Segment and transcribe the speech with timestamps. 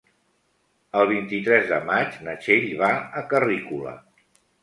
[1.01, 2.89] El vint-i-tres de maig na Txell va
[3.21, 3.93] a Carrícola.